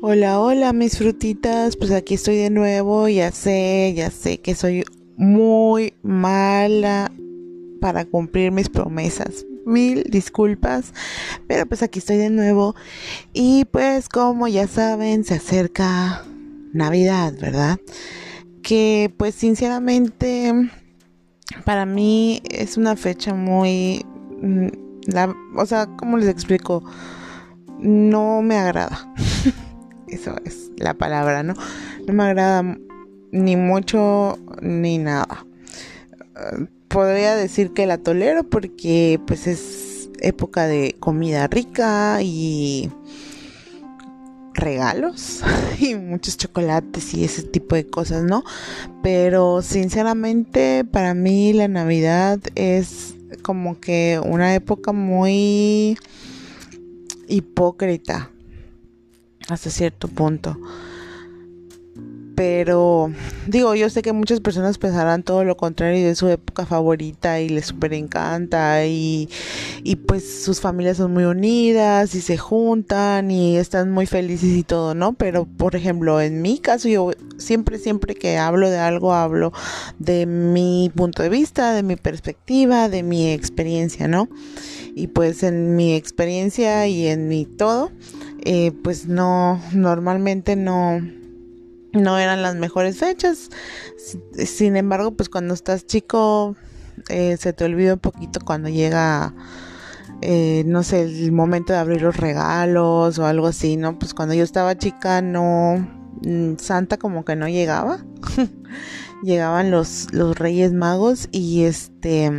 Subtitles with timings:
[0.00, 4.84] Hola, hola mis frutitas, pues aquí estoy de nuevo, ya sé, ya sé que soy
[5.16, 7.10] muy mala
[7.80, 9.44] para cumplir mis promesas.
[9.66, 10.94] Mil disculpas,
[11.48, 12.76] pero pues aquí estoy de nuevo
[13.32, 16.24] y pues como ya saben se acerca
[16.72, 17.80] Navidad, ¿verdad?
[18.62, 20.52] Que pues sinceramente
[21.64, 24.06] para mí es una fecha muy,
[24.40, 24.68] mm,
[25.12, 26.84] la, o sea, ¿cómo les explico?
[27.80, 29.12] No me agrada.
[30.10, 31.54] Eso es la palabra, ¿no?
[32.06, 32.78] No me agrada
[33.32, 35.44] ni mucho ni nada.
[36.88, 42.90] podría decir que la tolero porque pues es época de comida rica y
[44.54, 45.42] regalos
[45.78, 48.44] y muchos chocolates y ese tipo de cosas, ¿no?
[49.02, 55.98] Pero sinceramente para mí la Navidad es como que una época muy
[57.28, 58.30] hipócrita
[59.48, 60.58] hasta cierto punto.
[62.38, 63.10] Pero
[63.48, 67.48] digo, yo sé que muchas personas pensarán todo lo contrario de su época favorita y
[67.48, 69.28] les super encanta y,
[69.82, 74.62] y pues sus familias son muy unidas y se juntan y están muy felices y
[74.62, 75.14] todo, ¿no?
[75.14, 79.52] Pero por ejemplo, en mi caso yo siempre, siempre que hablo de algo, hablo
[79.98, 84.28] de mi punto de vista, de mi perspectiva, de mi experiencia, ¿no?
[84.94, 87.90] Y pues en mi experiencia y en mi todo,
[88.44, 91.00] eh, pues no, normalmente no,
[91.92, 93.50] no eran las mejores fechas.
[94.34, 96.56] Sin embargo, pues cuando estás chico,
[97.08, 99.34] eh, se te olvida un poquito cuando llega,
[100.20, 103.98] eh, no sé, el momento de abrir los regalos o algo así, ¿no?
[103.98, 105.86] Pues cuando yo estaba chica, no,
[106.22, 108.04] mm, Santa como que no llegaba.
[109.22, 112.30] Llegaban los, los Reyes Magos y este,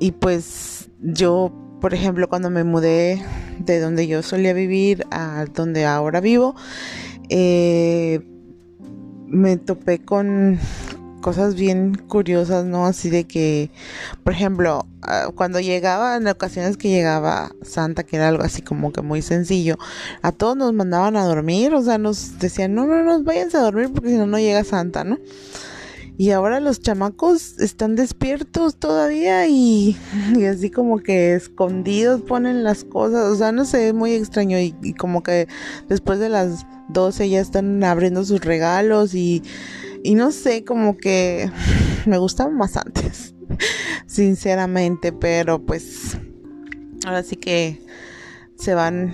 [0.00, 3.20] y pues yo por ejemplo, cuando me mudé
[3.58, 6.54] de donde yo solía vivir a donde ahora vivo,
[7.28, 8.20] eh,
[9.26, 10.60] me topé con
[11.22, 12.86] cosas bien curiosas, ¿no?
[12.86, 13.70] Así de que,
[14.22, 18.92] por ejemplo, ah, cuando llegaba, en ocasiones que llegaba Santa, que era algo así como
[18.92, 19.76] que muy sencillo,
[20.22, 23.62] a todos nos mandaban a dormir, o sea, nos decían, no, no, no, váyanse a
[23.62, 25.18] dormir porque si no, no llega Santa, ¿no?
[26.18, 29.96] Y ahora los chamacos están despiertos todavía y,
[30.48, 33.32] así como que escondidos ponen las cosas.
[33.32, 34.58] O sea, no sé, muy extraño.
[34.58, 35.48] Y, como que
[35.88, 39.42] después de las 12 ya están abriendo sus regalos y,
[40.02, 41.50] y no sé, como que
[42.06, 43.34] me gustaba más antes,
[44.06, 45.12] sinceramente.
[45.12, 46.18] Pero pues
[47.06, 47.82] ahora sí que
[48.56, 49.12] se van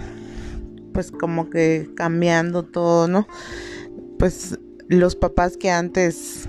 [0.92, 3.28] pues como que cambiando todo, ¿no?
[4.18, 6.48] Pues los papás que antes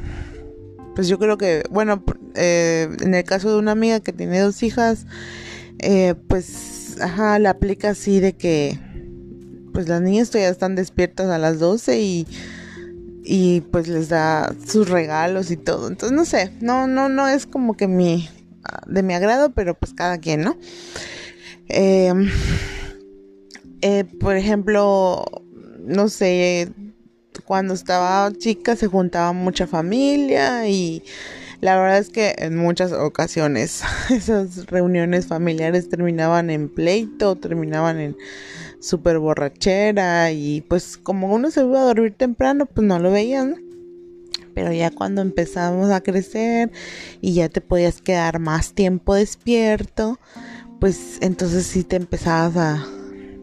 [1.00, 2.04] pues yo creo que, bueno,
[2.36, 5.06] eh, en el caso de una amiga que tiene dos hijas,
[5.78, 8.78] eh, pues, ajá, la aplica así de que,
[9.72, 12.28] pues las niñas todavía están despiertas a las 12 y,
[13.24, 15.88] y pues les da sus regalos y todo.
[15.88, 18.28] Entonces, no sé, no, no, no es como que mi,
[18.86, 20.58] de mi agrado, pero pues cada quien, ¿no?
[21.70, 22.30] Em,
[23.80, 25.24] eh, por ejemplo,
[25.80, 26.74] no sé,
[27.50, 31.02] cuando estaba chica se juntaba mucha familia y
[31.62, 38.18] la verdad es que en muchas ocasiones esas reuniones familiares terminaban en pleito, terminaban en
[38.80, 43.56] super borrachera y pues como uno se iba a dormir temprano pues no lo veían.
[44.54, 46.72] Pero ya cuando empezamos a crecer
[47.20, 50.20] y ya te podías quedar más tiempo despierto,
[50.80, 52.99] pues entonces sí te empezabas a,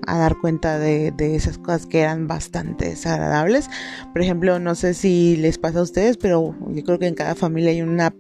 [0.07, 3.69] a dar cuenta de, esas cosas que eran bastante desagradables.
[4.13, 7.35] Por ejemplo, no sé si les pasa a ustedes, pero yo creo que en cada
[7.35, 8.15] familia hay una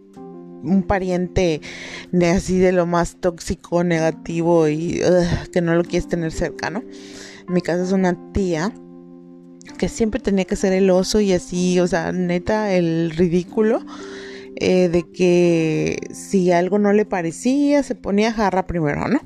[0.62, 1.60] un pariente
[2.10, 5.00] de así de lo más tóxico, negativo y
[5.52, 6.82] que no lo quieres tener cerca, ¿no?
[7.46, 8.72] En mi caso es una tía
[9.78, 13.84] que siempre tenía que ser el oso y así, o sea, neta, el ridículo
[14.58, 19.20] eh, de que si algo no le parecía, se ponía jarra primero, ¿no?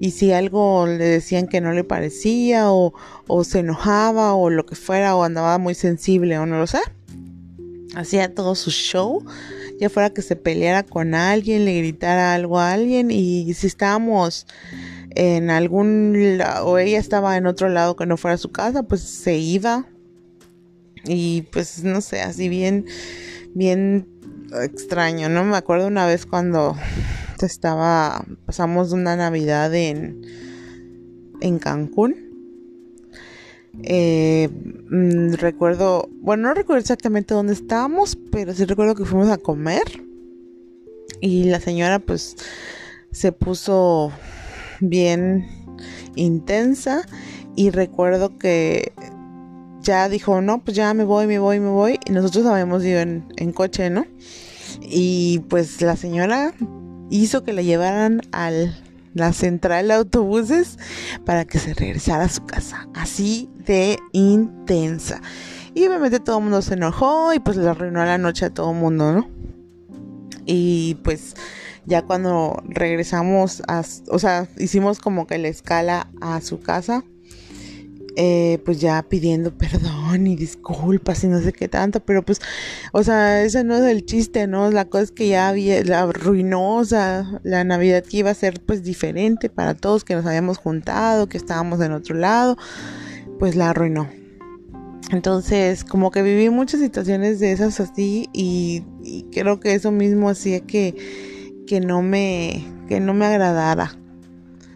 [0.00, 2.92] Y si algo le decían que no le parecía o,
[3.28, 6.80] o se enojaba o lo que fuera o andaba muy sensible o no lo sé,
[7.94, 9.24] hacía todo su show,
[9.78, 14.46] ya fuera que se peleara con alguien, le gritara algo a alguien y si estábamos
[15.10, 19.36] en algún o ella estaba en otro lado que no fuera su casa, pues se
[19.36, 19.86] iba
[21.04, 22.86] y pues no sé, así bien
[23.54, 24.11] bien
[24.60, 25.44] extraño, ¿no?
[25.44, 26.76] Me acuerdo una vez cuando
[27.40, 30.22] estaba, pasamos una Navidad en,
[31.40, 32.16] en Cancún.
[33.82, 34.48] Eh,
[34.90, 39.82] mm, recuerdo, bueno, no recuerdo exactamente dónde estábamos, pero sí recuerdo que fuimos a comer
[41.20, 42.36] y la señora pues
[43.12, 44.12] se puso
[44.80, 45.46] bien
[46.16, 47.06] intensa
[47.56, 48.92] y recuerdo que
[49.82, 51.98] ya dijo, no, pues ya me voy, me voy, me voy.
[52.06, 54.06] Y nosotros habíamos ido en, en coche, ¿no?
[54.80, 56.54] Y pues la señora
[57.10, 58.50] hizo que la llevaran a
[59.14, 60.78] la central de autobuses
[61.24, 62.88] para que se regresara a su casa.
[62.94, 65.20] Así de intensa.
[65.74, 68.72] Y obviamente todo el mundo se enojó y pues le arruinó la noche a todo
[68.72, 69.28] el mundo, ¿no?
[70.44, 71.34] Y pues
[71.86, 77.04] ya cuando regresamos, a, o sea, hicimos como que la escala a su casa
[78.16, 82.40] eh, pues ya pidiendo perdón y disculpas y no sé qué tanto, pero pues,
[82.92, 84.70] o sea, ese no es el chiste, ¿no?
[84.70, 86.10] La cosa es que ya había, la
[86.84, 91.28] sea, la Navidad que iba a ser pues diferente para todos que nos habíamos juntado,
[91.28, 92.56] que estábamos en otro lado,
[93.38, 94.08] pues la arruinó.
[95.10, 98.82] Entonces, como que viví muchas situaciones de esas así y,
[99.32, 103.98] creo que eso mismo hacía que, que no me, que no me agradara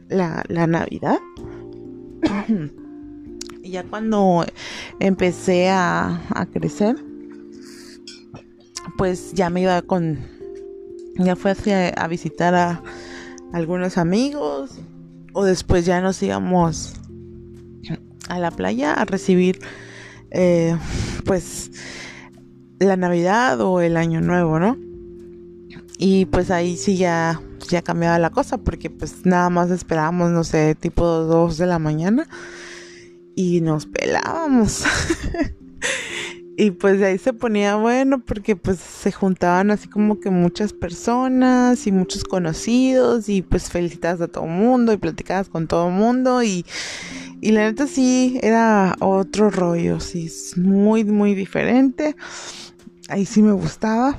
[0.09, 1.19] la, la Navidad.
[3.67, 4.47] Y ya cuando
[5.01, 6.21] empecé a,
[6.53, 6.95] crecer,
[8.97, 10.21] pues ya me iba con,
[11.17, 11.53] ya fue
[11.97, 12.81] a visitar a
[13.53, 14.79] algunos amigos
[15.33, 16.95] o después ya nos íbamos
[18.29, 19.59] a la playa a recibir
[20.31, 20.79] eh,
[21.25, 21.73] pues
[22.79, 24.79] la Navidad o el Año Nuevo, ¿no?
[25.99, 30.45] Y pues ahí sí ya, ya cambiaba la cosa porque pues nada más esperábamos, no
[30.45, 32.29] sé, tipo 2 de la mañana
[33.37, 34.85] y nos pelábamos.
[36.57, 40.73] y pues de ahí se ponía bueno porque pues se juntaban así como que muchas
[40.73, 45.89] personas y muchos conocidos y pues felicitabas a todo el mundo y platicabas con todo
[45.89, 46.65] el mundo y,
[47.43, 52.17] y la neta sí era otro rollo, sí, es muy muy diferente.
[53.09, 54.17] Ahí sí me gustaba.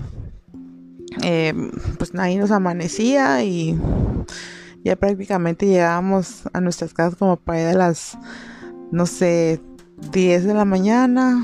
[1.24, 1.54] Eh,
[1.98, 3.76] pues ahí nos amanecía y
[4.84, 8.18] ya prácticamente llegábamos a nuestras casas como para ir a las
[8.92, 9.60] no sé,
[10.12, 11.44] 10 de la mañana,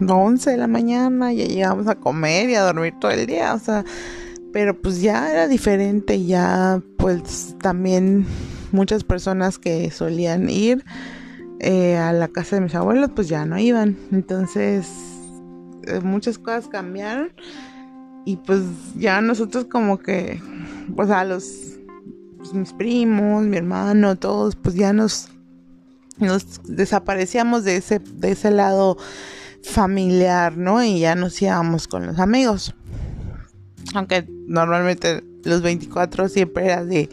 [0.00, 3.58] 11 de la mañana, ya llegamos a comer y a dormir todo el día, o
[3.58, 3.84] sea,
[4.52, 8.26] pero pues ya era diferente, ya pues también
[8.72, 10.84] muchas personas que solían ir
[11.60, 14.88] eh, a la casa de mis abuelos pues ya no iban, entonces
[15.86, 17.30] eh, muchas cosas cambiaron
[18.24, 18.62] y pues
[18.96, 20.40] ya nosotros como que,
[20.94, 21.78] pues a los,
[22.38, 25.28] pues, mis primos, mi hermano, todos pues ya nos
[26.22, 28.96] nos desaparecíamos de ese, de ese lado
[29.62, 30.82] familiar, ¿no?
[30.82, 32.74] Y ya nos íbamos con los amigos.
[33.94, 37.08] Aunque normalmente los 24 siempre era de,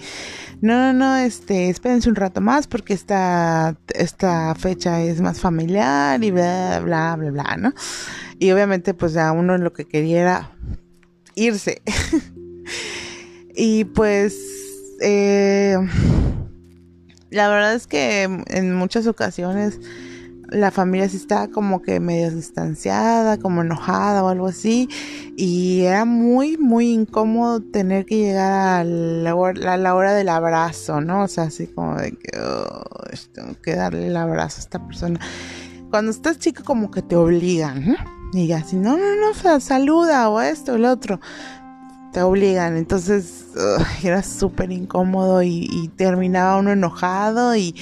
[0.61, 6.23] no, no, no, este, espérense un rato más porque esta, esta fecha es más familiar
[6.23, 7.73] y bla, bla, bla, bla, ¿no?
[8.39, 10.51] Y obviamente pues a uno lo que quería era
[11.35, 11.81] irse.
[13.55, 14.37] y pues,
[15.01, 15.77] eh,
[17.29, 19.79] la verdad es que en muchas ocasiones
[20.51, 24.89] la familia sí estaba como que medio distanciada, como enojada o algo así.
[25.37, 31.23] Y era muy, muy incómodo tener que llegar a la, hora, del abrazo, ¿no?
[31.23, 32.83] O sea, así como de que oh,
[33.33, 35.19] tengo que darle el abrazo a esta persona.
[35.89, 37.95] Cuando estás chico como que te obligan, ¿no?
[38.33, 41.19] Y así, no, no, no, saluda o esto o el otro
[42.11, 42.77] te obligan.
[42.77, 43.47] Entonces
[44.03, 47.75] era súper incómodo y, terminaba uno enojado y,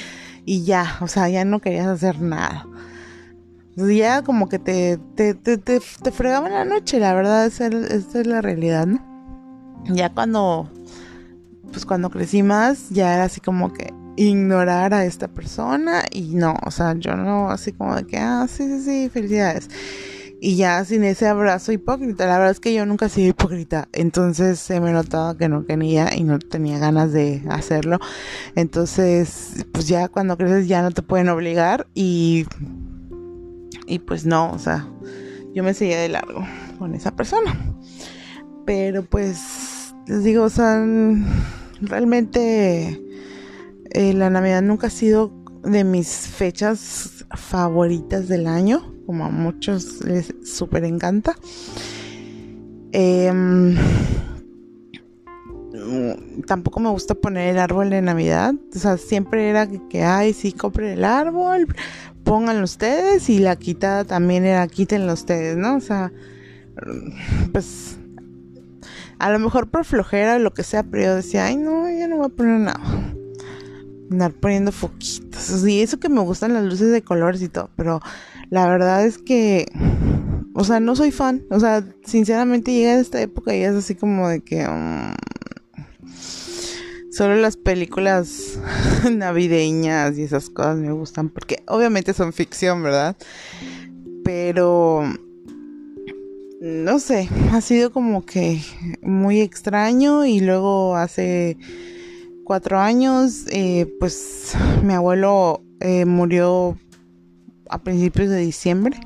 [0.45, 2.65] ya, o sea, ya no querías hacer nada.
[3.75, 8.27] Ya como que te, te, te, te, fregaban la noche, la verdad, esa, esa es
[8.27, 9.05] la realidad, ¿no?
[9.85, 10.67] Ya cuando,
[11.71, 16.55] pues cuando crecí más, ya era así como que ignorar a esta persona y no,
[16.65, 19.69] o sea, yo no, así como de que, ah, sí, sí, sí, felicidades
[20.39, 22.27] y ya sin ese abrazo hipócrita.
[22.27, 25.65] La verdad es que yo nunca he sido hipócrita, entonces se me notaba que no
[25.65, 27.99] quería y no tenía ganas de hacerlo.
[28.55, 32.45] Entonces, pues ya cuando creces ya no te pueden obligar y
[33.87, 34.87] y pues no, o sea,
[35.53, 36.45] yo me seguía de largo
[36.77, 37.55] con esa persona.
[38.65, 40.85] Pero pues les digo, o sea,
[41.81, 43.01] realmente
[43.91, 45.31] eh, la Navidad nunca ha sido
[45.63, 51.35] de mis fechas favoritas del año como a muchos les súper encanta.
[52.91, 53.75] Em,
[56.45, 58.53] tampoco me gusta poner el árbol de Navidad.
[58.75, 61.67] O sea, siempre era que, ay, sí, compren el árbol,
[62.23, 65.77] pónganlo ustedes y la quitada también era quítenlo ustedes, ¿no?
[65.77, 66.11] O sea,
[67.51, 67.97] pues
[69.19, 72.07] a lo mejor por flojera o lo que sea, pero yo decía, ay, no, yo
[72.07, 73.13] no voy a poner nada.
[74.11, 75.65] Andar poniendo foquitos.
[75.65, 78.01] Y eso que me gustan las luces de colores y todo, pero
[78.49, 79.65] la verdad es que,
[80.53, 81.43] o sea, no soy fan.
[81.49, 84.67] O sea, sinceramente llega esta época y es así como de que...
[84.67, 85.13] Um,
[87.17, 88.59] Solo las películas
[89.11, 93.17] navideñas y esas cosas me gustan porque obviamente son ficción, ¿verdad?
[94.23, 95.01] Pero
[96.61, 98.61] no sé, ha sido como que
[99.01, 101.57] muy extraño y luego hace
[102.43, 106.77] cuatro años, eh, pues mi abuelo eh, murió
[107.69, 108.99] a principios de diciembre.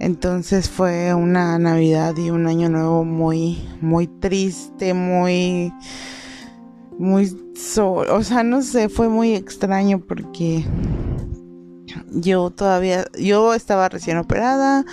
[0.00, 5.72] Entonces fue una Navidad y un año nuevo muy, muy triste, muy,
[6.98, 7.34] muy,
[7.76, 10.64] o sea, no sé, fue muy extraño porque
[12.10, 14.84] yo todavía, yo estaba recién operada,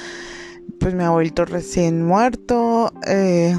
[0.79, 3.55] pues mi abuelito recién muerto, eh,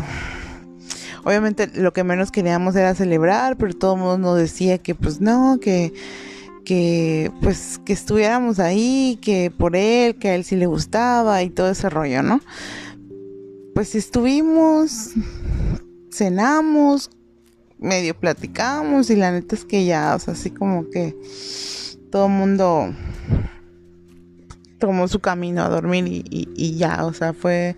[1.24, 5.20] obviamente lo que menos queríamos era celebrar, pero todo el mundo nos decía que pues
[5.20, 5.92] no, que
[6.64, 11.50] que pues que estuviéramos ahí, que por él, que a él sí le gustaba y
[11.50, 12.40] todo ese rollo, ¿no?
[13.74, 15.10] Pues estuvimos,
[16.10, 17.10] cenamos,
[17.78, 21.16] medio platicamos y la neta es que ya, o sea, así como que
[22.10, 22.94] todo el mundo
[24.78, 27.76] tomó su camino a dormir y, y ya, o sea, fue,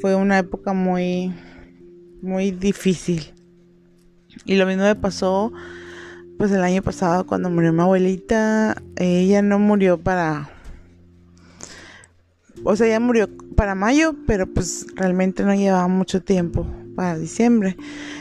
[0.00, 1.34] fue una época muy,
[2.22, 3.32] muy difícil.
[4.44, 5.52] Y lo mismo me pasó
[6.44, 10.50] pues el año pasado cuando murió mi abuelita, ella no murió para...
[12.64, 17.78] O sea, ella murió para mayo, pero pues realmente no llevaba mucho tiempo para diciembre.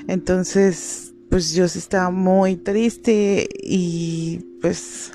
[0.08, 5.12] Entonces, pues yo sí estaba muy triste y pues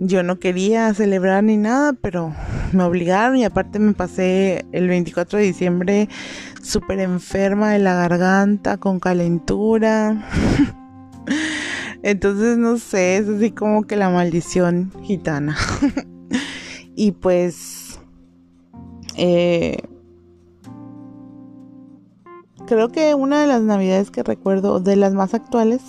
[0.00, 2.34] yo no quería celebrar ni nada, pero
[2.72, 6.08] me obligaron y aparte me pasé el 24 de diciembre
[6.62, 10.26] súper enferma de la garganta, con calentura.
[12.06, 15.56] Entonces, no sé, es así como que la maldición gitana.
[16.94, 17.98] y pues,
[19.16, 19.78] eh,
[22.64, 25.82] creo que una de las navidades que recuerdo, de las más actuales,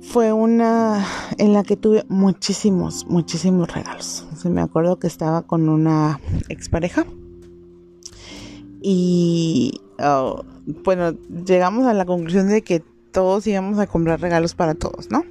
[0.00, 1.04] fue una
[1.38, 4.24] en la que tuve muchísimos, muchísimos regalos.
[4.44, 7.04] me acuerdo que estaba con una expareja
[8.80, 10.44] y oh,
[10.84, 11.10] bueno,
[11.44, 15.24] llegamos a la conclusión de que todos íbamos a comprar regalos para todos, ¿no?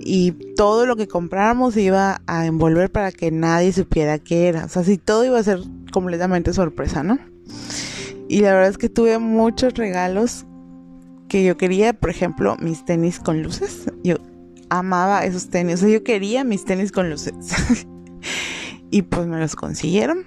[0.00, 4.64] Y todo lo que compráramos iba a envolver para que nadie supiera qué era.
[4.64, 5.60] O sea, si todo iba a ser
[5.92, 7.18] completamente sorpresa, ¿no?
[8.26, 10.46] Y la verdad es que tuve muchos regalos
[11.28, 13.92] que yo quería, por ejemplo, mis tenis con luces.
[14.02, 14.16] Yo
[14.70, 17.34] amaba esos tenis, o sea, yo quería mis tenis con luces.
[18.90, 20.24] y pues me los consiguieron.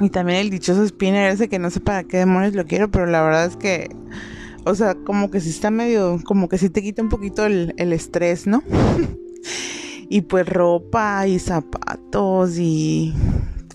[0.00, 3.06] Y también el dichoso spinner ese que no sé para qué demonios lo quiero, pero
[3.06, 3.90] la verdad es que
[4.64, 7.74] o sea, como que sí está medio, como que sí te quita un poquito el,
[7.92, 8.62] estrés, ¿no?
[10.08, 13.12] y pues ropa y zapatos y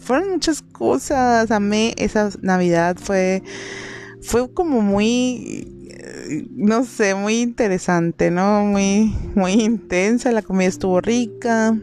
[0.02, 1.52] fueron muchas cosas.
[1.52, 3.44] A mí esa Navidad fue,
[4.22, 5.68] fue como muy,
[6.52, 8.64] no sé, muy interesante, ¿no?
[8.64, 10.32] Muy, muy intensa.
[10.32, 11.78] La comida estuvo rica.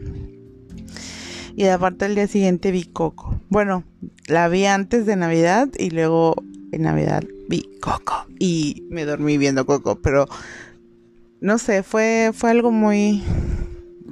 [1.55, 3.39] Y aparte el día siguiente vi Coco.
[3.49, 3.83] Bueno,
[4.27, 6.35] la vi antes de Navidad y luego
[6.71, 10.27] en Navidad vi Coco y me dormí viendo Coco, pero
[11.41, 13.21] no sé, fue, fue algo muy...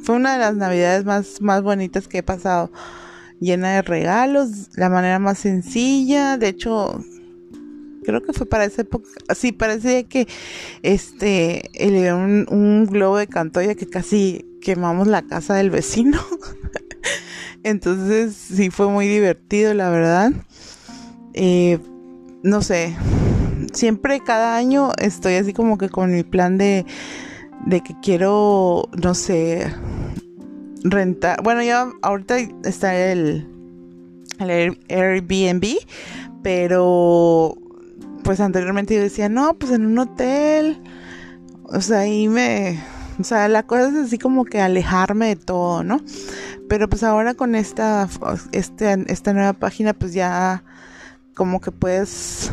[0.04, 2.72] Fue una de las navidades más, más bonitas que he pasado.
[3.40, 6.38] Llena de regalos, la manera más sencilla.
[6.38, 7.04] De hecho,
[8.04, 9.10] creo que fue para esa época.
[9.34, 10.28] Sí, parecía que
[10.82, 11.72] este
[12.14, 16.20] un, un globo de cantoya que casi quemamos la casa del vecino.
[17.64, 20.34] Entonces sí fue muy divertido, la verdad.
[21.34, 21.80] Eh,
[22.44, 22.96] no sé,
[23.74, 26.86] siempre cada año estoy así como que con mi plan de,
[27.66, 29.74] de que quiero, no sé,
[30.84, 31.42] rentar.
[31.42, 33.48] Bueno, ya ahorita está el,
[34.40, 35.78] el Airbnb,
[36.44, 37.58] pero
[38.24, 40.82] pues anteriormente yo decía, no, pues en un hotel.
[41.64, 42.80] O sea, ahí me...
[43.20, 46.02] O sea, la cosa es así como que alejarme de todo, ¿no?
[46.68, 48.10] Pero pues ahora con esta,
[48.52, 50.64] este, esta nueva página, pues ya
[51.34, 52.52] como que puedes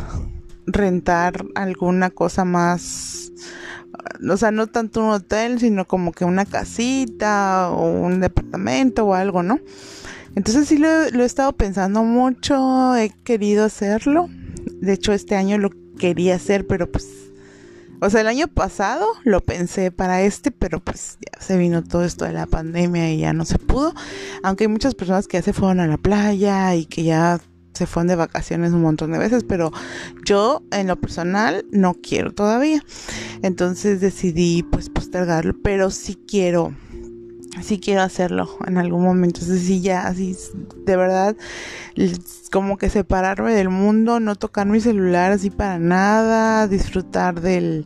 [0.65, 3.31] rentar alguna cosa más,
[4.29, 9.13] o sea, no tanto un hotel, sino como que una casita o un departamento o
[9.13, 9.59] algo, ¿no?
[10.35, 14.29] Entonces sí lo, he estado pensando mucho, he querido hacerlo.
[14.81, 17.07] De hecho, este año lo quería hacer, pero pues,
[17.99, 22.05] o sea, el año pasado lo pensé para este, pero pues ya se vino todo
[22.05, 23.93] esto de la pandemia y ya no se pudo.
[24.41, 27.41] Aunque hay muchas personas que ya se fueron a la playa y que ya
[27.73, 29.71] se fueron de vacaciones un montón de veces, pero
[30.25, 32.83] yo en lo personal no quiero todavía.
[33.41, 36.73] Entonces decidí pues postergarlo, pero sí quiero
[37.61, 39.41] sí quiero hacerlo en algún momento.
[39.41, 40.35] Entonces sí, ya, así,
[40.85, 41.35] de verdad,
[42.51, 47.85] como que separarme del mundo, no tocar mi celular así para nada, disfrutar del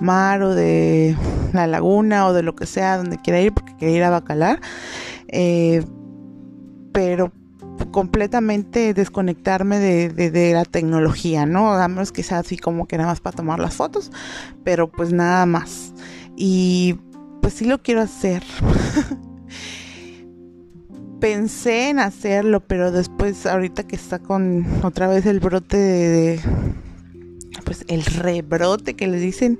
[0.00, 1.16] mar o de
[1.52, 4.60] la laguna o de lo que sea donde quiera ir, porque quiero ir a Bacalar.
[5.28, 5.84] Eh,
[6.92, 7.32] pero
[7.90, 11.72] completamente desconectarme de, de, la tecnología, ¿no?
[11.72, 14.10] A menos que así como que nada más para tomar las fotos,
[14.64, 15.92] pero pues nada más.
[16.36, 16.98] Y
[17.40, 18.42] pues sí lo quiero hacer.
[21.20, 26.40] Pensé en hacerlo, pero después, ahorita que está con otra vez el brote de,
[27.64, 29.58] pues el rebrote que le dicen,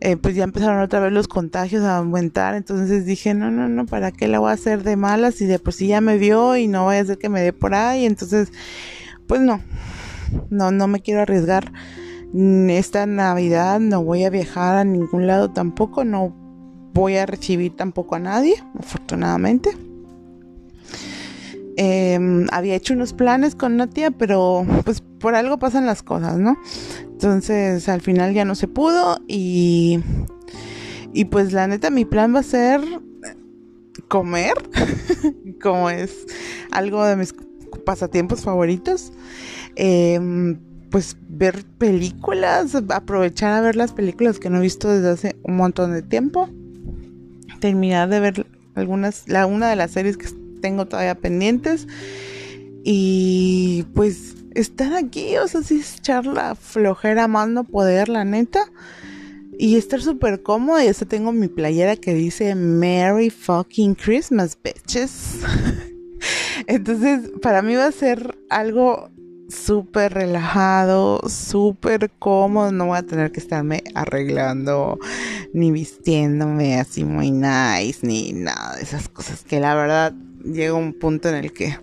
[0.00, 2.54] eh, pues ya empezaron otra vez los contagios a aumentar.
[2.54, 5.40] Entonces dije, no, no, no, ¿para qué la voy a hacer de malas?
[5.40, 7.52] Y de por sí ya me vio y no vaya a ser que me dé
[7.52, 8.04] por ahí.
[8.04, 8.52] Entonces,
[9.26, 9.60] pues no,
[10.50, 11.72] no, no me quiero arriesgar.
[12.34, 16.34] Esta Navidad no voy a viajar a ningún lado tampoco, no
[16.92, 19.70] voy a recibir tampoco a nadie, afortunadamente.
[21.76, 26.38] Em, había hecho unos planes con una tía, pero pues por algo pasan las cosas,
[26.38, 26.56] ¿no?
[27.24, 29.98] Entonces al final ya no se pudo y,
[31.14, 32.82] y pues la neta mi plan va a ser
[34.08, 34.52] comer,
[35.62, 36.26] como es
[36.70, 37.34] algo de mis
[37.86, 39.10] pasatiempos favoritos.
[39.74, 45.36] Em, pues ver películas, aprovechar a ver las películas que no he visto desde hace
[45.44, 46.50] un montón de tiempo
[47.58, 50.28] terminar de ver algunas, la una de las series que
[50.60, 51.88] tengo todavía pendientes.
[52.84, 58.60] Y pues estar aquí, o sea, sí echar la flojera más no poder, la neta.
[59.56, 60.84] Y estar súper cómoda.
[60.84, 65.38] Y hasta tengo mi playera que dice Merry fucking Christmas, bitches.
[66.66, 69.10] Entonces, para mí va a ser algo
[69.48, 72.72] súper relajado, súper cómodo.
[72.72, 74.98] No voy a tener que estarme arreglando
[75.52, 80.92] ni vistiéndome así muy nice, ni nada de esas cosas que la verdad llega un
[80.92, 81.78] punto en el que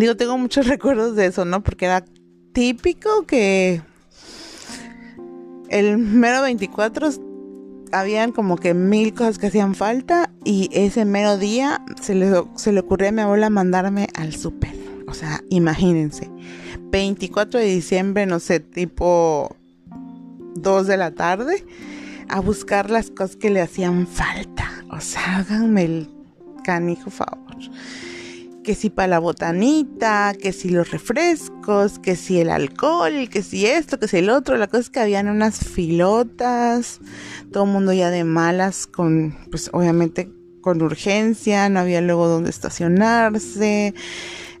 [0.00, 1.62] digo, tengo muchos recuerdos de eso, ¿no?
[1.62, 2.04] Porque era
[2.52, 3.82] típico que
[5.68, 7.10] el mero 24
[7.92, 12.72] habían como que mil cosas que hacían falta y ese mero día se le, se
[12.72, 14.74] le ocurrió a mi abuela mandarme al súper.
[15.06, 16.30] O sea, imagínense.
[16.90, 19.56] 24 de diciembre, no sé, tipo
[20.56, 21.64] 2 de la tarde,
[22.28, 24.70] a buscar las cosas que le hacían falta.
[24.90, 26.10] O sea, háganme el
[26.64, 27.56] canijo favor.
[28.64, 33.66] Que si para la botanita, que si los refrescos, que si el alcohol, que si
[33.66, 34.56] esto, que si el otro.
[34.56, 37.00] La cosa es que habían unas filotas,
[37.52, 42.48] todo el mundo ya de malas, con, pues obviamente con urgencia, no había luego donde
[42.48, 43.94] estacionarse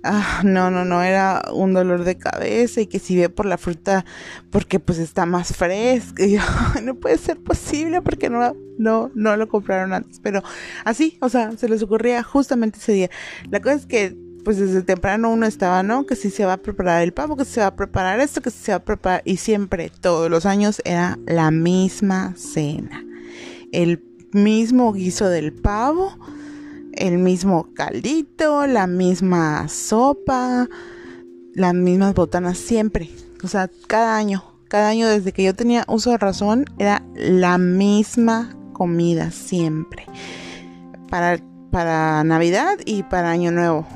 [0.04, 3.58] ah, no, no, no, era un dolor de cabeza y que si ve por la
[3.58, 4.04] fruta
[4.50, 6.24] porque pues está más fresca.
[6.24, 6.40] Y yo,
[6.82, 10.20] no puede ser posible porque no, no, no lo compraron antes.
[10.20, 10.42] Pero
[10.84, 13.10] así, o sea, se les ocurría justamente ese día.
[13.50, 16.04] La cosa es que pues desde temprano uno estaba, ¿no?
[16.04, 18.42] Que si se va a preparar el pavo, que si se va a preparar esto,
[18.42, 19.22] que si se va a preparar.
[19.24, 23.02] Y siempre, todos los años, era la misma cena.
[23.72, 26.18] El mismo guiso del pavo
[26.96, 30.68] el mismo caldito, la misma sopa,
[31.54, 33.10] las mismas botanas siempre.
[33.42, 37.58] O sea, cada año, cada año desde que yo tenía uso de razón era la
[37.58, 40.06] misma comida siempre.
[41.10, 41.38] Para,
[41.70, 43.86] para Navidad y para Año Nuevo.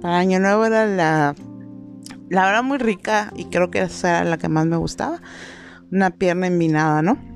[0.00, 1.34] Para Año Nuevo era la,
[2.28, 5.20] la verdad muy rica y creo que esa era la que más me gustaba.
[5.90, 7.33] Una pierna envinada, ¿no?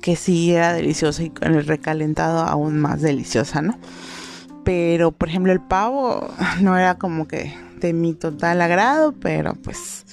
[0.00, 3.78] Que sí era deliciosa y con el recalentado aún más deliciosa, ¿no?
[4.64, 6.28] Pero, por ejemplo, el pavo
[6.60, 10.04] no era como que de mi total agrado, pero pues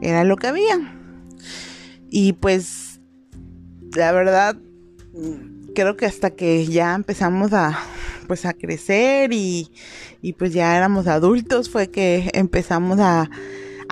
[0.00, 0.96] era lo que había.
[2.10, 3.00] Y pues,
[3.94, 4.56] la verdad,
[5.74, 7.78] creo que hasta que ya empezamos a,
[8.26, 9.70] pues a crecer y,
[10.20, 13.30] y pues ya éramos adultos fue que empezamos a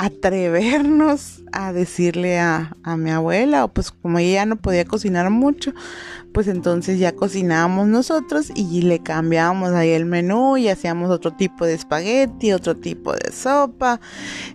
[0.00, 5.74] atrevernos a decirle a, a, mi abuela, o pues como ella no podía cocinar mucho,
[6.32, 11.66] pues entonces ya cocinábamos nosotros y le cambiábamos ahí el menú y hacíamos otro tipo
[11.66, 14.00] de espagueti, otro tipo de sopa,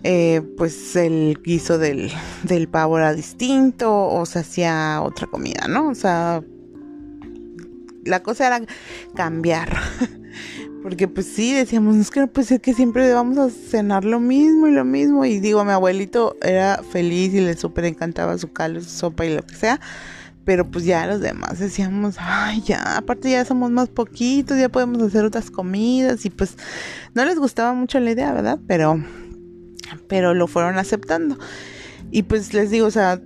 [0.01, 5.89] eh, pues el guiso del, del pavo era distinto o se hacía otra comida, ¿no?
[5.89, 6.41] O sea,
[8.03, 8.61] la cosa era
[9.13, 9.77] cambiar.
[10.85, 14.19] Porque pues sí, decíamos, es que no puede ser que siempre vamos a cenar lo
[14.19, 15.25] mismo y lo mismo.
[15.25, 19.33] Y digo, mi abuelito era feliz y le súper encantaba su caldo, su sopa y
[19.33, 19.81] lo que sea.
[20.43, 25.01] Pero pues ya los demás decíamos, ay, ya, aparte ya somos más poquitos, ya podemos
[25.01, 26.23] hacer otras comidas.
[26.23, 26.55] Y pues
[27.15, 28.59] no les gustaba mucho la idea, ¿verdad?
[28.67, 29.03] Pero,
[30.07, 31.39] pero lo fueron aceptando.
[32.11, 33.19] Y pues les digo, o sea,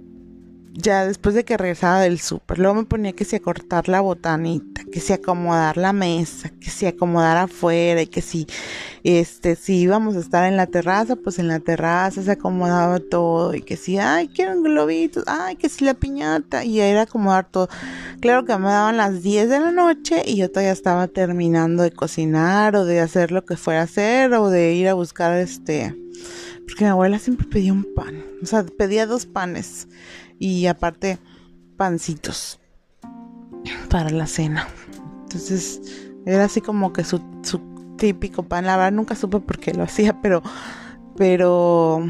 [0.81, 3.99] ya después de que regresaba del súper, luego me ponía que si a cortar la
[3.99, 8.47] botanita, que si acomodar la mesa, que si acomodar afuera y que si
[9.03, 13.53] este si íbamos a estar en la terraza, pues en la terraza se acomodaba todo
[13.53, 17.67] y que si ay, quiero globitos, ay, que si la piñata y era acomodar todo.
[18.21, 21.91] Claro que me daban las 10 de la noche y yo todavía estaba terminando de
[21.91, 25.95] cocinar o de hacer lo que fuera a hacer o de ir a buscar este
[26.69, 29.88] porque mi abuela siempre pedía un pan, o sea, pedía dos panes
[30.38, 31.17] y aparte
[31.77, 32.60] pancitos
[33.89, 34.67] para la cena.
[35.23, 35.82] Entonces
[36.27, 37.60] era así como que su, su
[37.97, 38.65] típico pan.
[38.67, 40.43] La verdad nunca supe por qué lo hacía, pero,
[41.17, 42.08] pero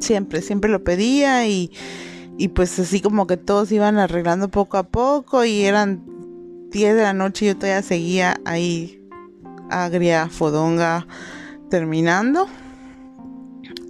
[0.00, 1.70] siempre, siempre lo pedía y,
[2.38, 6.04] y pues así como que todos iban arreglando poco a poco y eran
[6.70, 9.00] 10 de la noche y yo todavía seguía ahí
[9.70, 11.06] agria, fodonga,
[11.70, 12.48] terminando.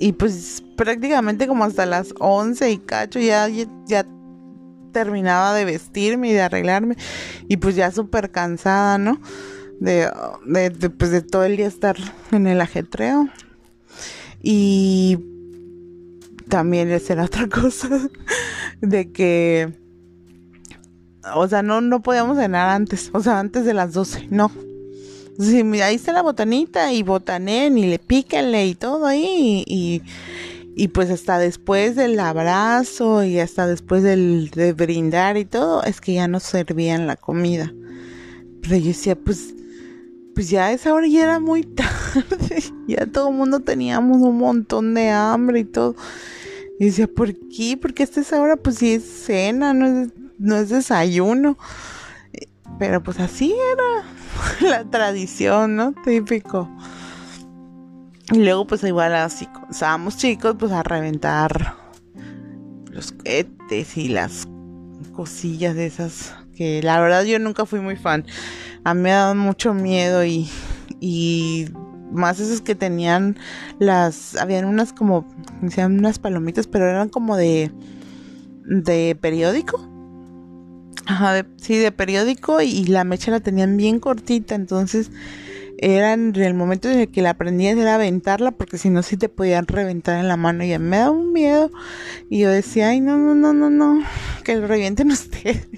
[0.02, 3.46] Y pues prácticamente como hasta las 11 y cacho ya,
[3.86, 4.04] ya
[4.90, 6.96] terminaba de vestirme y de arreglarme.
[7.46, 9.20] Y pues ya súper cansada, ¿no?
[9.78, 10.10] De,
[10.44, 11.96] de, pues de todo el día estar
[12.32, 13.28] en el ajetreo.
[14.42, 15.20] Y
[16.48, 17.88] también esa era otra cosa.
[18.80, 19.72] De que...
[21.36, 23.08] O sea, no, no podíamos cenar antes.
[23.12, 24.26] O sea, antes de las 12.
[24.30, 24.50] No
[25.38, 30.02] Sí, ahí está la botanita y botanen y le píquenle y todo ahí y,
[30.76, 36.00] y, pues hasta después del abrazo y hasta después del, de brindar y todo, es
[36.00, 37.72] que ya nos servían la comida.
[38.60, 39.54] Pero yo decía, pues,
[40.34, 44.92] pues ya esa hora ya era muy tarde, ya todo el mundo teníamos un montón
[44.94, 45.96] de hambre y todo.
[46.78, 47.78] Y decía, ¿por qué?
[47.80, 51.56] Porque esta es ahora, pues sí es cena, no es, no es desayuno.
[52.78, 54.04] Pero pues así era
[54.60, 55.92] la tradición, ¿no?
[56.04, 56.68] Típico.
[58.30, 61.74] Y luego pues igual así, estábamos chicos, pues a reventar
[62.90, 64.46] los cohetes y las
[65.12, 68.24] cosillas de esas que la verdad yo nunca fui muy fan.
[68.84, 70.48] A mí me dado mucho miedo y,
[71.00, 71.66] y
[72.10, 73.36] más esos que tenían
[73.78, 75.26] las, habían unas como,
[75.60, 77.72] decían unas palomitas, pero eran como de,
[78.64, 79.91] de periódico
[81.06, 85.10] Ajá, sí, de periódico y, la mecha la tenían bien cortita, entonces
[85.78, 89.16] era en el momento en el que la aprendías era aventarla porque si no sí
[89.16, 91.70] te podían reventar en la mano y me da un miedo
[92.30, 94.04] y yo decía, ay no, no, no, no, no,
[94.44, 95.68] que lo revienten ustedes.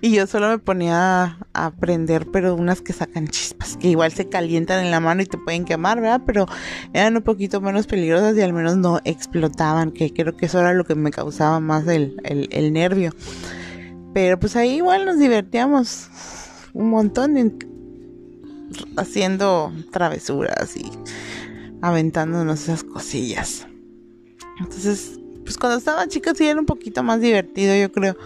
[0.00, 4.28] Y yo solo me ponía a, aprender, pero unas que sacan chispas, que igual se
[4.28, 6.22] calientan en la mano y te pueden quemar, ¿verdad?
[6.26, 6.46] Pero
[6.92, 10.74] eran un poquito menos peligrosas y al menos no explotaban, que creo que eso era
[10.74, 13.12] lo que me causaba más el, el, el nervio.
[14.14, 16.08] Pero pues ahí igual nos divertíamos
[16.72, 17.58] un montón
[18.96, 20.90] haciendo travesuras y
[21.82, 23.66] aventándonos esas cosillas.
[24.60, 28.16] Entonces, pues cuando estaba chica sí era un poquito más divertido, yo creo.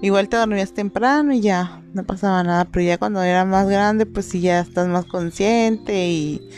[0.00, 4.06] Igual te dormías temprano y ya no pasaba nada, pero ya cuando era más grande,
[4.06, 6.48] pues sí ya estás más consciente y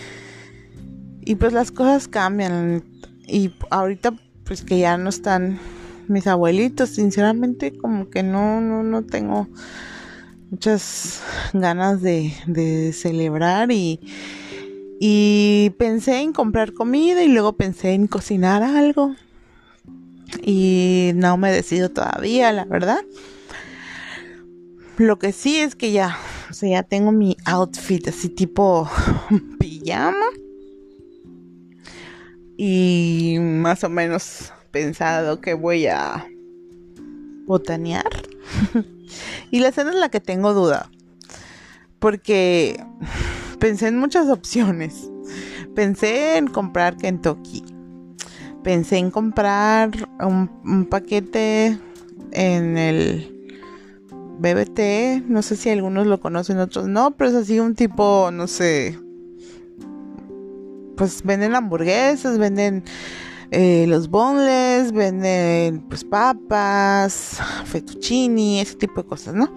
[1.26, 2.84] y pues las cosas cambian
[3.26, 5.58] y ahorita pues que ya no están
[6.08, 6.90] mis abuelitos.
[6.90, 9.48] Sinceramente, como que no, no, no tengo
[10.50, 14.00] muchas ganas de, de celebrar y,
[15.00, 19.14] y pensé en comprar comida y luego pensé en cocinar algo.
[20.42, 23.00] Y no me decido todavía, la verdad.
[24.96, 26.16] Lo que sí es que ya,
[26.50, 28.88] o sea, ya tengo mi outfit así tipo
[29.58, 30.26] pijama.
[32.56, 36.26] Y más o menos pensado que voy a
[37.46, 38.10] botanear.
[39.52, 40.90] y la cena es la que tengo duda.
[42.00, 42.84] Porque
[43.60, 45.08] pensé en muchas opciones.
[45.76, 47.64] Pensé en comprar Kentucky.
[48.64, 51.78] Pensé en comprar un, paquete
[52.32, 53.30] en el
[54.40, 55.24] BBT.
[55.28, 58.98] No sé si algunos lo conocen, otros no, pero es así un tipo, no sé.
[60.96, 62.82] Pues venden hamburguesas, venden
[63.54, 69.54] eh, los boneless, venden pues papas, fettuccini, ese tipo de cosas, ¿no?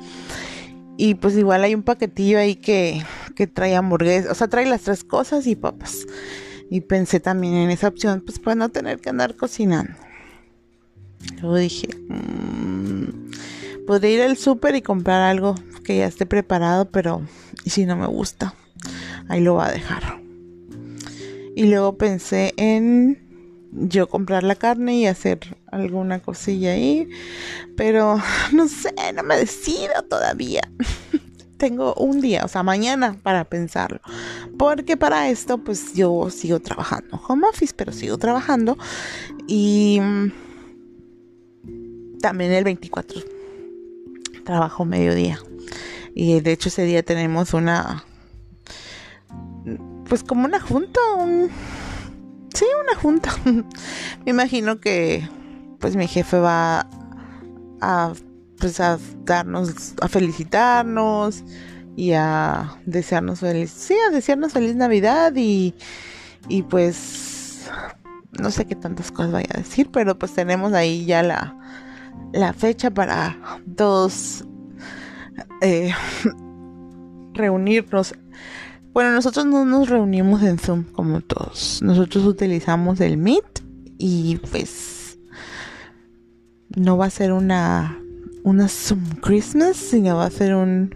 [0.97, 3.03] Y pues igual hay un paquetillo ahí que,
[3.35, 6.05] que trae hamburguesas, o sea, trae las tres cosas y papas.
[6.69, 9.93] Y pensé también en esa opción, pues para no tener que andar cocinando.
[11.41, 13.31] Luego dije, mmm,
[13.85, 17.21] podría ir al súper y comprar algo que ya esté preparado, pero
[17.63, 18.53] ¿y si no me gusta?
[19.27, 20.21] Ahí lo va a dejar.
[21.55, 23.26] Y luego pensé en
[23.71, 27.09] yo comprar la carne y hacer alguna cosilla ahí.
[27.75, 28.17] Pero
[28.53, 30.61] no sé, no me decido todavía.
[31.57, 33.99] Tengo un día, o sea, mañana para pensarlo.
[34.59, 37.19] Porque para esto, pues yo sigo trabajando.
[37.27, 38.77] Home office, pero sigo trabajando.
[39.47, 39.99] Y
[42.21, 43.37] también el 24
[44.47, 45.39] trabajo mediodía.
[46.15, 48.05] Y de hecho ese día tenemos una,
[50.07, 51.51] pues como una junta, un,
[52.57, 53.31] sí, una junta.
[53.45, 55.27] Me imagino que
[55.79, 56.87] pues mi jefe va
[57.81, 58.13] a,
[58.59, 61.43] pues a darnos, a felicitarnos
[61.95, 65.75] y a desearnos feliz, sí, a desearnos feliz Navidad y,
[66.47, 67.69] y pues
[68.39, 71.55] no sé qué tantas cosas vaya a decir, pero pues tenemos ahí ya la,
[72.33, 73.37] la fecha para
[73.75, 74.45] todos
[75.61, 75.91] eh,
[77.33, 78.15] reunirnos.
[78.97, 81.83] Bueno, nosotros no nos reunimos en Zoom como todos.
[81.83, 83.61] Nosotros utilizamos el Meet
[83.99, 85.19] y pues
[86.75, 87.95] no va a ser una
[88.41, 90.95] una Zoom Christmas, sino va a ser un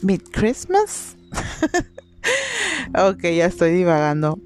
[0.00, 1.18] Meet Christmas.
[2.98, 4.38] ok, ya estoy divagando.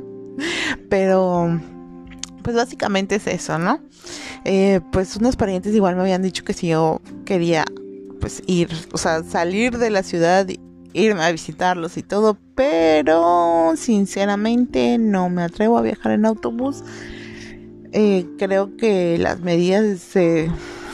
[0.88, 1.60] Pero
[2.42, 3.78] pues básicamente es eso, ¿no?
[4.46, 7.66] Eh, pues unos parientes igual me habían dicho que si yo quería
[8.22, 10.46] pues ir, o sea, salir de la ciudad,
[10.92, 16.82] irme a visitarlos y todo, pero sinceramente no me atrevo a viajar en autobús.
[17.92, 20.16] Eh, creo que las medidas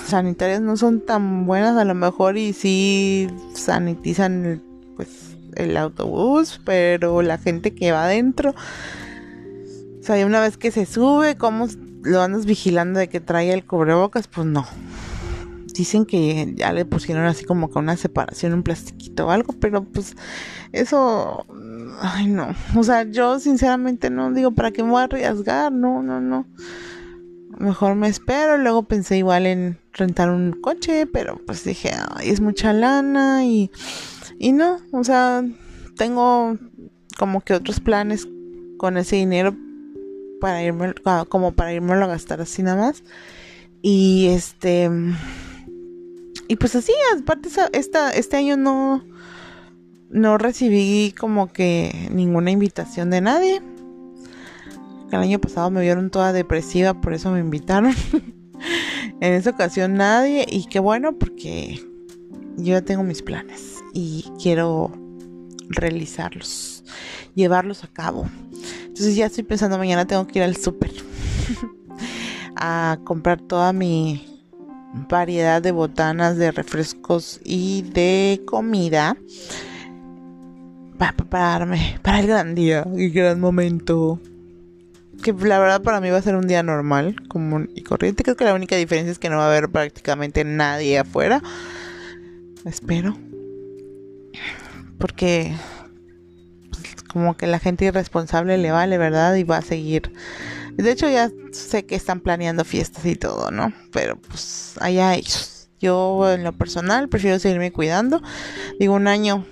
[0.07, 4.63] sanitarias no son tan buenas a lo mejor y sí sanitizan
[4.97, 10.87] pues el autobús, pero la gente que va adentro, o sea, una vez que se
[10.87, 11.69] sube, ¿cómo
[12.03, 14.67] lo andas vigilando de que trae el cubrebocas, pues no.
[15.74, 19.85] Dicen que ya le pusieron así como con una separación, un plastiquito o algo, pero
[19.85, 20.16] pues
[20.72, 21.46] eso,
[22.00, 22.54] ay no.
[22.76, 25.72] O sea, yo sinceramente no digo, ¿para qué me voy a arriesgar?
[25.72, 26.46] No, no, no.
[27.59, 28.57] Mejor me espero.
[28.57, 33.70] Luego pensé igual en rentar un coche, pero pues dije, ay, es mucha lana y,
[34.38, 34.78] y no.
[34.92, 35.44] O sea,
[35.96, 36.57] tengo
[37.18, 38.28] como que otros planes
[38.78, 39.54] con ese dinero
[40.40, 40.94] para irme,
[41.28, 43.02] como para irme a gastar así nada más.
[43.83, 44.90] Y este,
[46.49, 49.05] y pues así, aparte esta, este año no,
[50.11, 53.63] no recibí como que ninguna invitación de nadie.
[55.13, 57.95] El año pasado me vieron toda depresiva, por eso me invitaron.
[59.21, 61.81] en esa ocasión nadie y qué bueno porque
[62.57, 64.93] yo ya tengo mis planes y quiero
[65.69, 66.85] realizarlos,
[67.35, 68.29] llevarlos a cabo.
[68.83, 70.93] Entonces ya estoy pensando, mañana tengo que ir al súper
[72.57, 74.38] a comprar toda mi
[74.92, 79.16] variedad de botanas, de refrescos y de comida
[80.98, 84.20] para prepararme para el gran día y gran momento.
[85.22, 88.22] Que la verdad para mí va a ser un día normal, común y corriente.
[88.22, 91.42] Creo que la única diferencia es que no va a haber prácticamente nadie afuera.
[92.64, 93.16] Espero.
[94.98, 95.55] Porque
[97.09, 99.35] como que la gente irresponsable le vale, ¿verdad?
[99.35, 100.12] Y va a seguir.
[100.79, 103.73] De hecho, ya sé que están planeando fiestas y todo, ¿no?
[103.93, 105.69] Pero pues allá ellos.
[105.81, 108.23] Yo en lo personal prefiero seguirme cuidando.
[108.79, 109.45] Digo, un año,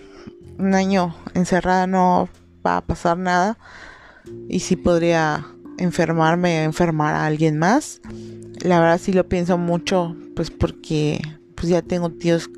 [0.58, 2.28] un año encerrada no
[2.64, 3.58] va a pasar nada.
[4.48, 5.46] Y sí podría
[5.78, 8.00] enfermarme enfermar a alguien más.
[8.60, 11.20] La verdad sí lo pienso mucho, pues porque
[11.54, 12.50] pues ya tengo tíos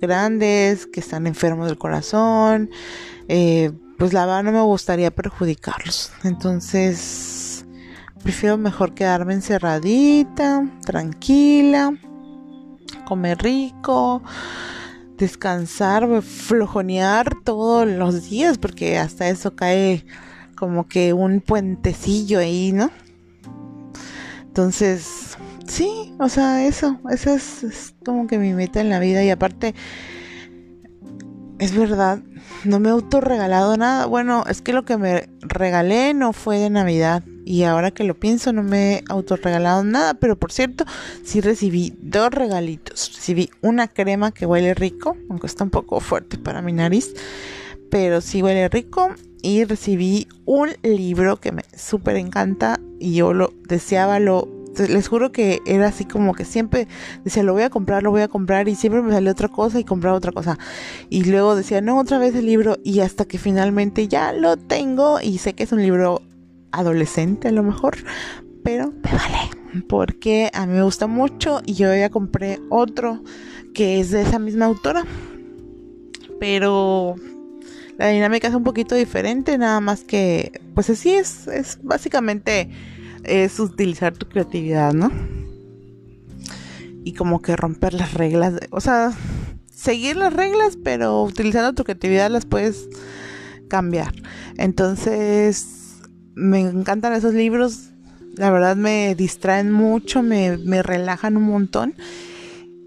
[0.00, 2.70] grandes que están enfermos del corazón.
[3.28, 6.12] Eh, pues la verdad no me gustaría perjudicarlos.
[6.24, 7.47] Entonces,
[8.22, 11.92] prefiero mejor quedarme encerradita, tranquila,
[13.06, 14.22] comer rico,
[15.16, 20.04] descansar, flojonear todos los días, porque hasta eso cae
[20.56, 22.90] como que un puentecillo ahí, ¿no?
[24.42, 29.22] Entonces, sí, o sea, eso, eso es, es como que mi meta en la vida
[29.22, 29.74] y aparte,
[31.58, 32.20] es verdad,
[32.64, 34.06] no me he autorregalado nada.
[34.06, 37.22] Bueno, es que lo que me regalé no fue de Navidad.
[37.50, 40.12] Y ahora que lo pienso, no me he autorregalado nada.
[40.12, 40.84] Pero por cierto,
[41.24, 43.10] sí recibí dos regalitos.
[43.16, 47.14] Recibí una crema que huele rico, aunque está un poco fuerte para mi nariz.
[47.90, 49.14] Pero sí huele rico.
[49.40, 52.80] Y recibí un libro que me súper encanta.
[53.00, 54.46] Y yo lo deseaba, lo
[54.86, 56.86] les juro que era así como que siempre
[57.24, 59.80] decía, lo voy a comprar, lo voy a comprar y siempre me salió otra cosa
[59.80, 60.58] y compraba otra cosa.
[61.08, 65.18] Y luego decía, no, otra vez el libro y hasta que finalmente ya lo tengo
[65.20, 66.22] y sé que es un libro
[66.72, 67.96] adolescente a lo mejor,
[68.62, 73.22] pero me vale, porque a mí me gusta mucho y yo ya compré otro
[73.74, 75.04] que es de esa misma autora,
[76.40, 77.16] pero
[77.98, 82.70] la dinámica es un poquito diferente, nada más que, pues así es, es básicamente
[83.24, 85.10] es utilizar tu creatividad, ¿no?
[87.04, 89.12] Y como que romper las reglas, o sea,
[89.72, 92.88] seguir las reglas, pero utilizando tu creatividad las puedes
[93.68, 94.12] cambiar.
[94.56, 95.77] Entonces,
[96.38, 97.90] me encantan esos libros
[98.38, 101.94] la verdad me distraen mucho, me, me relajan un montón.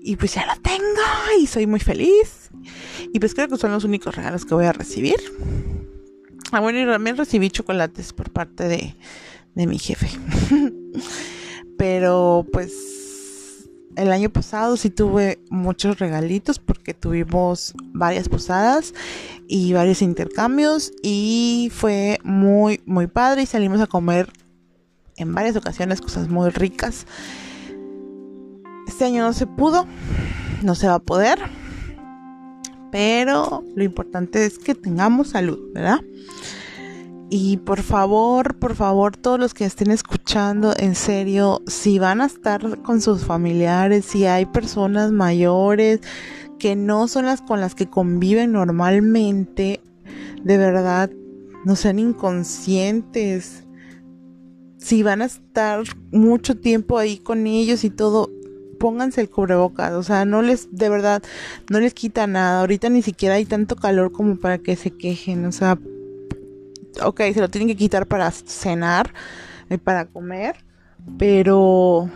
[0.01, 0.85] Y pues ya lo tengo
[1.39, 2.49] y soy muy feliz.
[3.13, 5.17] Y pues creo que son los únicos regalos que voy a recibir.
[6.51, 8.95] Ah, bueno, y también recibí chocolates por parte de,
[9.53, 10.09] de mi jefe.
[11.77, 13.00] Pero pues
[14.01, 18.95] el año pasado sí tuve muchos regalitos porque tuvimos varias posadas
[19.47, 24.31] y varios intercambios y fue muy muy padre y salimos a comer
[25.17, 27.05] en varias ocasiones cosas muy ricas.
[28.87, 29.85] Este año no se pudo,
[30.63, 31.39] no se va a poder,
[32.91, 35.99] pero lo importante es que tengamos salud, ¿verdad?
[37.33, 42.25] Y por favor, por favor, todos los que estén escuchando, en serio, si van a
[42.25, 46.01] estar con sus familiares, si hay personas mayores
[46.59, 49.79] que no son las con las que conviven normalmente,
[50.43, 51.09] de verdad,
[51.63, 53.63] no sean inconscientes.
[54.77, 58.29] Si van a estar mucho tiempo ahí con ellos y todo,
[58.77, 61.23] pónganse el cubrebocas, o sea, no les, de verdad,
[61.69, 62.59] no les quita nada.
[62.59, 65.79] Ahorita ni siquiera hay tanto calor como para que se quejen, o sea,
[67.03, 69.13] ok, se lo tienen que quitar para cenar,
[69.69, 70.57] y para comer,
[71.17, 72.09] pero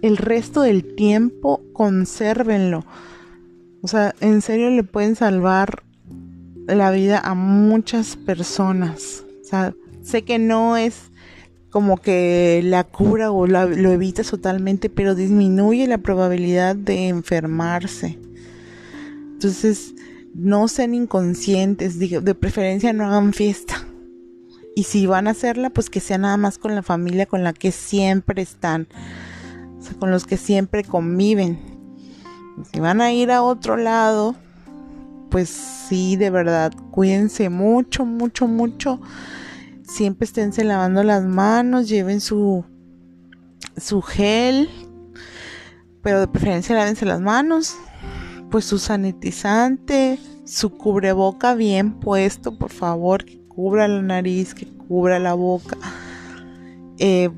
[0.00, 2.84] el resto del tiempo consérvenlo.
[3.82, 5.82] O sea, en serio le pueden salvar
[6.66, 9.24] la vida a muchas personas.
[9.42, 11.10] O sea, sé que no es
[11.70, 18.18] como que la cura o lo evitas totalmente, pero disminuye la probabilidad de enfermarse.
[19.34, 19.94] Entonces,
[20.34, 23.86] no sean inconscientes, de preferencia no hagan fiesta.
[24.74, 27.52] Y si van a hacerla, pues que sea nada más con la familia con la
[27.52, 28.88] que siempre están,
[29.78, 31.58] o sea, con los que siempre conviven.
[32.72, 34.34] Si van a ir a otro lado,
[35.30, 39.00] pues sí, de verdad, cuídense mucho, mucho, mucho.
[39.82, 42.64] Siempre esténse lavando las manos, lleven su,
[43.76, 44.70] su gel,
[46.02, 47.76] pero de preferencia lávense las manos,
[48.50, 55.34] pues su sanitizante, su cubreboca bien puesto, por favor, cubra la nariz, que cubra la
[55.34, 55.76] boca.
[56.98, 57.30] Eh,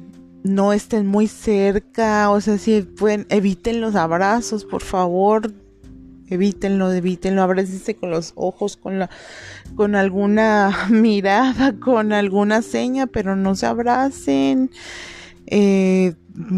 [0.43, 5.53] no estén muy cerca, o sea, si pueden, eviten los abrazos, por favor.
[6.29, 9.11] Evítenlo, evítenlo, abrácense con los ojos, con la,
[9.75, 14.71] con alguna mirada, con alguna seña, pero no se abracen.
[15.47, 16.15] Eh,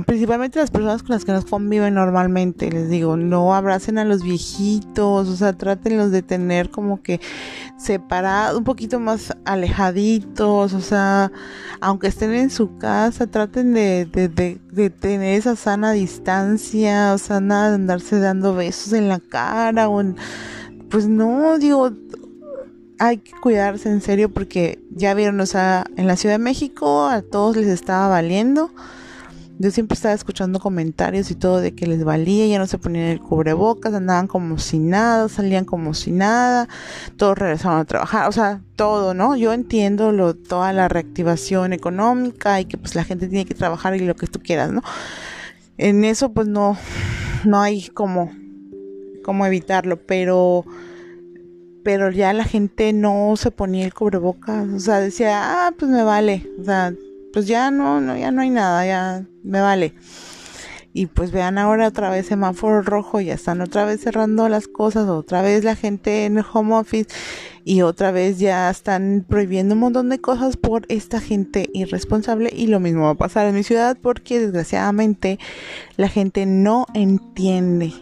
[0.06, 4.22] principalmente las personas con las que nos conviven normalmente, les digo, no abracen a los
[4.22, 7.20] viejitos, o sea, trátenlos de tener como que
[7.76, 11.30] separados, un poquito más alejaditos, o sea,
[11.80, 17.70] aunque estén en su casa, traten de, de, tener esa sana distancia, o sea, nada
[17.70, 20.16] de andarse dando besos en la cara, o en,
[20.88, 21.90] pues no, digo,
[22.98, 27.06] hay que cuidarse en serio porque ya vieron, o sea, en la Ciudad de México
[27.06, 28.70] a todos les estaba valiendo.
[29.58, 33.06] Yo siempre estaba escuchando comentarios y todo de que les valía, ya no se ponían
[33.06, 36.68] el cubrebocas, andaban como si nada, salían como si nada,
[37.16, 39.34] todos regresaban a trabajar, o sea, todo, ¿no?
[39.34, 43.96] Yo entiendo lo, toda la reactivación económica y que pues la gente tiene que trabajar
[43.96, 44.82] y lo que tú quieras, ¿no?
[45.78, 46.76] En eso pues no,
[47.46, 48.30] no hay como,
[49.24, 50.66] como evitarlo, pero
[51.86, 56.02] pero ya la gente no se ponía el cubrebocas, o sea, decía, ah, pues me
[56.02, 56.92] vale, o sea,
[57.32, 59.94] pues ya no, no, ya no hay nada, ya me vale.
[60.92, 65.08] Y pues vean ahora otra vez semáforo rojo, ya están otra vez cerrando las cosas,
[65.08, 67.06] otra vez la gente en el home office
[67.64, 72.66] y otra vez ya están prohibiendo un montón de cosas por esta gente irresponsable y
[72.66, 75.38] lo mismo va a pasar en mi ciudad porque desgraciadamente
[75.96, 77.92] la gente no entiende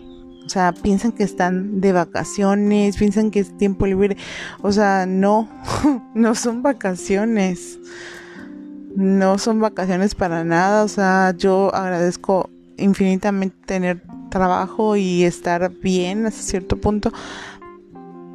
[0.44, 4.16] o sea, piensan que están de vacaciones, piensan que es tiempo libre.
[4.62, 5.48] O sea, no,
[6.14, 7.78] no son vacaciones.
[8.94, 10.84] No son vacaciones para nada.
[10.84, 17.12] O sea, yo agradezco infinitamente tener trabajo y estar bien hasta cierto punto.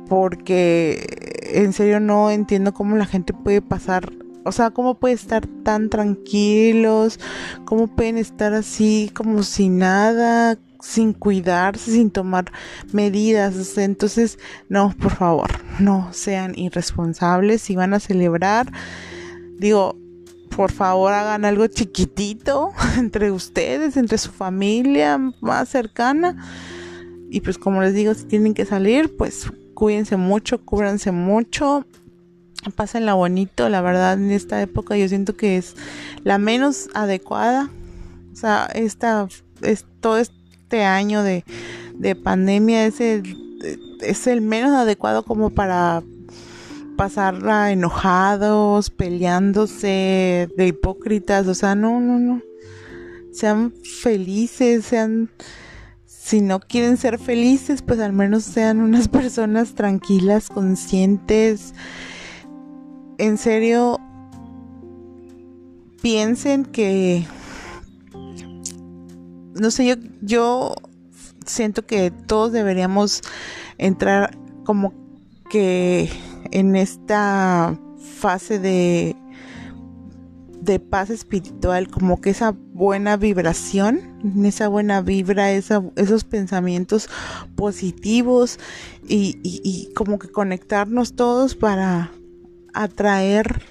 [0.07, 4.11] Porque en serio no entiendo cómo la gente puede pasar
[4.45, 7.19] o sea, ¿cómo puede estar tan tranquilos?
[7.65, 10.57] ¿Cómo pueden estar así como sin nada?
[10.81, 12.51] Sin cuidarse, sin tomar
[12.91, 13.77] medidas.
[13.77, 14.39] Entonces,
[14.69, 17.61] no, por favor, no sean irresponsables.
[17.61, 18.71] Si van a celebrar,
[19.57, 19.95] digo,
[20.55, 26.35] por favor hagan algo chiquitito entre ustedes, entre su familia más cercana.
[27.29, 29.45] Y pues como les digo, si tienen que salir, pues
[29.75, 31.85] cuídense mucho, cúbranse mucho,
[32.75, 33.69] pásenla bonito.
[33.69, 35.75] La verdad, en esta época yo siento que es
[36.23, 37.69] la menos adecuada.
[38.33, 39.27] O sea, esta,
[39.61, 40.38] es, todo esto
[40.69, 41.43] este año de,
[42.23, 46.03] pandemia es el, menos adecuado como para
[46.95, 52.43] pasarla enojados, peleándose, de hipócritas, o sea, no, no, no.
[53.31, 55.31] sean felices, sean
[56.05, 61.73] si no quieren ser felices, pues al menos sean unas personas tranquilas, conscientes.
[63.17, 63.99] En serio,
[65.99, 67.25] piensen que,
[69.55, 70.75] no sé, yo, yo
[71.45, 73.21] siento que todos deberíamos
[73.77, 74.93] entrar como
[75.49, 76.09] que
[76.51, 79.15] en esta fase de
[80.61, 87.09] de paz espiritual, como que esa buena vibración, esa buena vibra, esos pensamientos
[87.55, 88.59] positivos
[89.07, 92.11] y, como que conectarnos todos para
[92.73, 93.63] atraer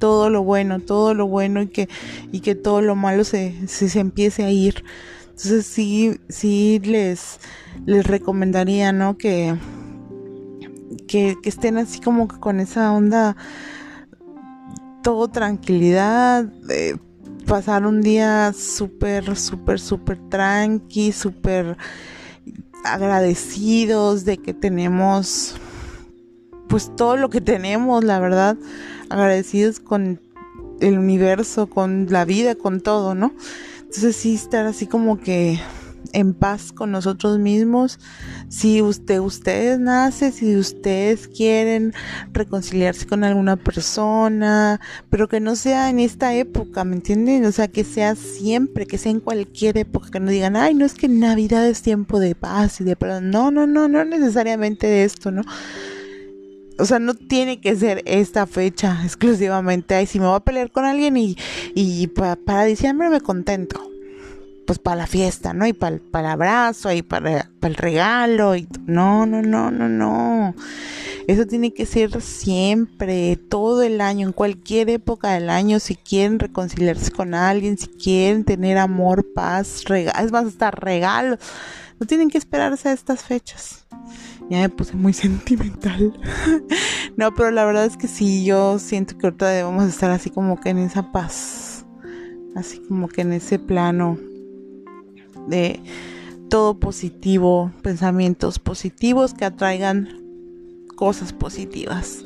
[0.00, 1.88] todo lo bueno, todo lo bueno y que,
[2.32, 4.82] y que todo lo malo se, se, empiece a ir.
[5.26, 7.38] Entonces sí, sí les,
[7.84, 9.18] les recomendaría, ¿no?
[9.18, 9.54] Que,
[11.06, 13.36] que, estén así como que con esa onda
[15.02, 16.50] todo tranquilidad,
[17.46, 21.76] pasar un día súper, súper, súper tranqui, súper
[22.84, 25.56] agradecidos de que tenemos
[26.70, 28.56] pues todo lo que tenemos, la verdad,
[29.08, 30.20] agradecidos con
[30.80, 33.34] el universo, con la vida, con todo, ¿no?
[33.80, 35.60] Entonces sí estar así como que
[36.12, 37.98] en paz con nosotros mismos.
[38.48, 41.92] Si usted, ustedes nace, si ustedes quieren
[42.32, 47.44] reconciliarse con alguna persona, pero que no sea en esta época, ¿me entienden?
[47.46, 50.86] O sea, que sea siempre, que sea en cualquier época, que no digan, ay, no
[50.86, 53.30] es que Navidad es tiempo de paz y de perdón.
[53.30, 55.42] No, no, no, no necesariamente de esto, ¿no?
[56.80, 59.94] O sea, no tiene que ser esta fecha exclusivamente.
[59.94, 61.36] Ay, si me voy a pelear con alguien y,
[61.74, 63.90] y para, para diciembre me contento
[64.70, 65.66] pues para la fiesta, ¿no?
[65.66, 70.54] Y para el, abrazo, y para, para el regalo, y no, no, no, no, no.
[71.26, 76.38] Eso tiene que ser siempre, todo el año, en cualquier época del año, si quieren
[76.38, 81.40] reconciliarse con alguien, si quieren tener amor, paz, regalos, es más, hasta regalos.
[81.98, 83.86] No tienen que esperarse a estas fechas.
[84.50, 86.12] Ya me puse muy sentimental.
[87.16, 90.60] no, pero la verdad es que sí, yo siento que ahorita debemos estar así como
[90.60, 91.86] que en esa paz.
[92.56, 94.18] Así como que en ese plano
[95.46, 95.80] de
[96.48, 100.08] todo positivo, pensamientos positivos que atraigan
[100.96, 102.24] cosas positivas.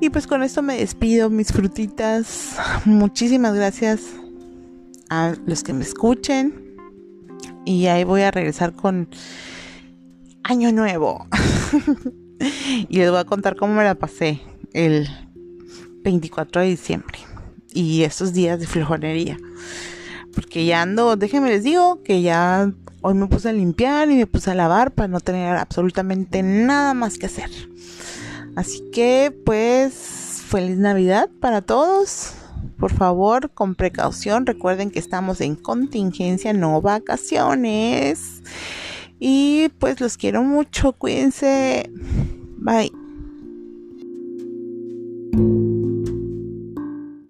[0.00, 2.56] Y pues con esto me despido, mis frutitas.
[2.84, 4.02] Muchísimas gracias
[5.08, 6.76] a los que me escuchen.
[7.64, 9.08] Y ahí voy a regresar con
[10.48, 11.26] Año Nuevo.
[12.88, 14.40] y les voy a contar cómo me la pasé
[14.74, 15.08] el
[16.04, 17.18] 24 de diciembre.
[17.72, 19.38] Y estos días de flojonería.
[20.32, 22.70] Porque ya ando, déjenme les digo que ya
[23.00, 26.94] hoy me puse a limpiar y me puse a lavar para no tener absolutamente nada
[26.94, 27.50] más que hacer.
[28.54, 29.94] Así que pues
[30.46, 32.34] feliz Navidad para todos.
[32.78, 38.42] Por favor, con precaución, recuerden que estamos en contingencia, no vacaciones.
[39.18, 41.90] Y pues los quiero mucho, cuídense.
[42.58, 42.92] Bye.